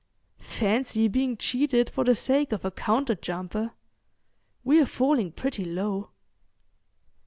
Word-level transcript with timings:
Fancy 0.39 1.07
being 1.07 1.37
cheated 1.37 1.87
for 1.87 2.03
the 2.03 2.15
sake 2.15 2.51
of 2.53 2.65
a 2.65 2.71
counter 2.71 3.13
jumper! 3.13 3.73
We're 4.63 4.87
falling 4.87 5.31
pretty 5.31 5.63
low." 5.63 6.09